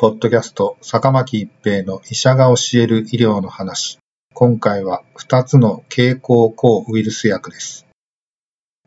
[0.00, 3.98] ポッドキャスト、坂巻一平の医者が教える医療の話。
[4.32, 7.86] 今回は2つの経口抗ウイルス薬です。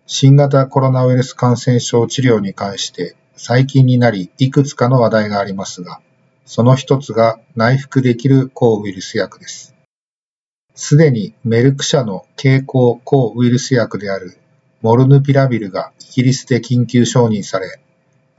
[0.08, 6.02] 新型コロナウイルス感染症治療に関して最近になりいくつかの話題がありますが、
[6.46, 9.76] その一つが内服できる抗ウイルス薬です。
[10.74, 14.40] すでにメルク社の経口抗ウイルス薬である
[14.82, 17.83] モルヌピラビルがイギリスで緊急承認され、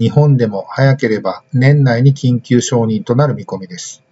[0.00, 4.03] 日本でも早ければ年内に緊急承認となる見込みです。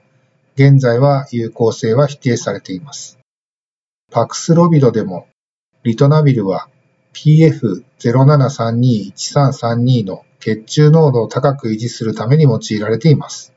[0.55, 3.17] 現在は有効性は否定されています。
[4.11, 5.27] パクスロビドでも
[5.83, 6.69] リトナビルは
[7.13, 13.55] PF07321332 の血中濃度を高く維持するために用いられています。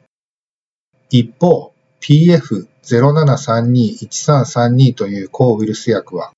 [1.10, 6.32] 一方、PF07321332 という抗ウイルス薬は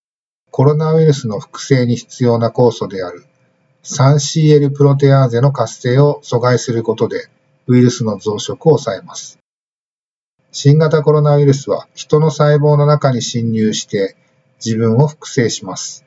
[0.51, 3.25] コロナウイルスの複製に必要な酵素である
[3.85, 7.29] 3CL プロテアーゼの活性を阻害することで
[7.67, 9.39] ウイルスの増殖を抑えます。
[10.53, 14.17] 新型コロナウイルスは人の細胞の中に侵入して
[14.65, 16.05] 自分を複製します。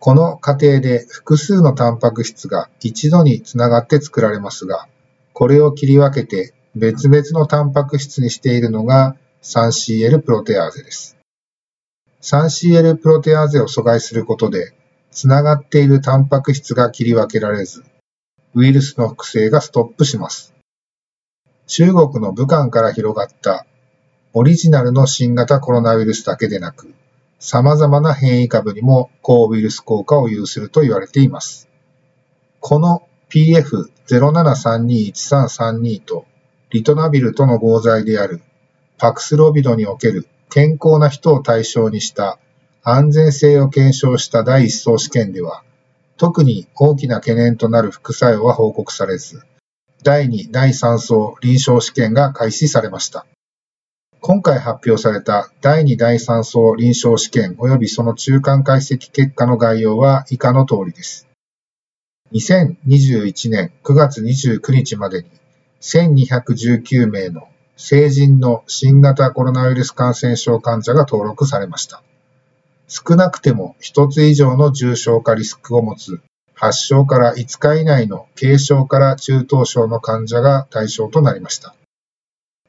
[0.00, 4.88] この過程で複数のタンパク質が一度につながって作られますが、
[5.32, 11.19] これを切り分けて別々のタンパク質にしているのが 3CL プロテアーゼです。
[12.22, 14.74] 3CL プロテアーゼを阻害することで、
[15.10, 17.82] つながっているタンパク質が切り分けられず、
[18.54, 20.54] ウイルスの複製がストップします。
[21.66, 23.66] 中国の武漢から広がった
[24.32, 26.92] オリジナルの新型コロナウイルスだけでなく、
[27.38, 31.68] 様々な変異株にも抗ウイルス効果を有すると言われています。
[32.60, 36.26] この PF07321332 と
[36.70, 38.42] リトナビルとの合剤である
[38.98, 42.38] パクスロビドにおける健康な人を対象にした
[42.82, 45.62] 安全性を検証した第一層試験では、
[46.16, 49.42] 特に大きな懸念となる副作用は報告されず、
[50.02, 53.26] 第2、第3層臨床試験が開始されました。
[54.20, 61.26] 今回発表された第2、第3層臨床試験及びその中間解析結果の概要は以下の通りです。
[62.32, 65.30] 2021年9月29日までに
[65.80, 67.48] 1219名の
[67.82, 72.02] 成人の新型コロナウイルス感染症患者が登録されました。
[72.88, 76.20] 少なくても1つ以上の重症化リスクを持つ
[76.52, 81.74] 発症から5日以内の軽症から中等症の患者が対象となりました。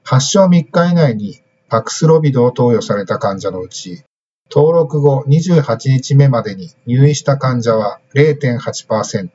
[0.01, 4.05] 発症3日以内にパクスロビドを投与された患者のうち、
[4.49, 9.29] 登録後28日目までに入院した患者は0.8%、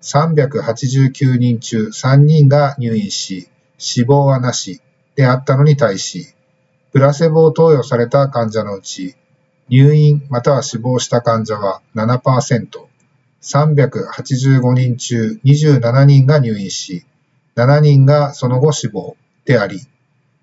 [0.00, 4.80] 389人中3人が入院し、死亡はなし
[5.16, 6.28] であったのに対し、
[6.92, 9.16] プラセボを投与された患者のうち、
[9.68, 12.68] 入院または死亡した患者は7%、
[13.42, 17.04] 385人中27人が入院し、
[17.56, 19.80] 7人がその後死亡であり、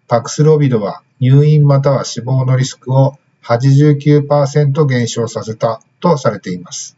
[0.08, 6.98] パクスロビドは入院または死亡のリスクを89%減少させたとされています。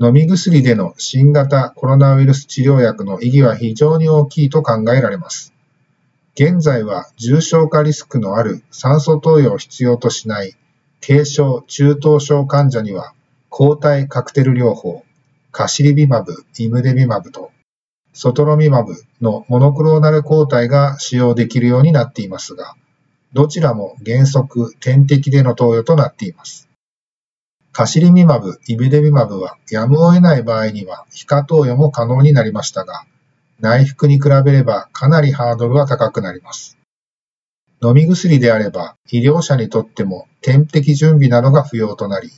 [0.00, 5.53] 飲み薬での新型コロナウイルス治療薬の意義は非常に大きいと考えられます。
[6.34, 10.56] 現在は重症化リスクのある酸素投与を必要としない
[11.00, 13.14] 軽症・中等症患者には
[13.50, 15.04] 抗体カクテル療法、
[15.52, 17.52] カシリビマブ、イムデビマブと
[18.12, 22.74] ソトロミマブのモノクローナル抗体が使用できるようになっていますが、
[23.32, 26.68] どちらも原則点滴での投与となっています。
[27.72, 33.04] カシリミマブ、イムデビマブはやむを得ない場合には皮下投与も可能になりましたが、
[33.64, 36.76] 内服に比べればかなりハードルは高くなります。
[37.82, 42.30] 飲み薬であれば医療者にとっても点滴準備などが不要となり、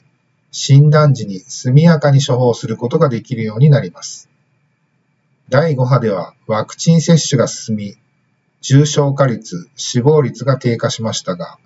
[0.53, 4.31] 診断時に速やかに処方することができるようになります。
[5.49, 7.97] 第5波ではワクチン接種が進み、
[8.61, 11.59] 重症化率、死亡率が低下しましたが、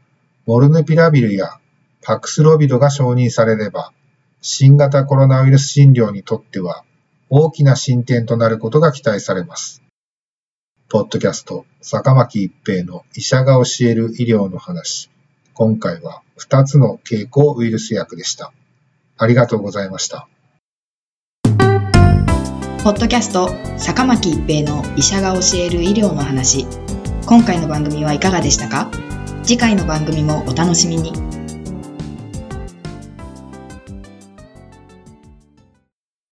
[0.47, 1.59] モルヌピラビルや
[2.01, 3.93] パクスロビドが承認されれば、
[4.41, 6.83] 新型コロナウイルス診療にとっては
[7.33, 9.83] 大きな進展となることが期待されます。
[10.89, 15.09] ポッドキャスト、坂巻一平の医者が教える医療の話。
[15.55, 18.53] 今回は2つの経口ウイルス薬でした。
[19.17, 20.27] ありがとうございました。
[22.83, 23.49] ポッドキャスト
[23.79, 26.67] 坂巻一平の医者が教える医療の話
[27.27, 28.91] 今回の番組はいかがでしたか？
[29.45, 31.13] 次回の番組もお楽しみに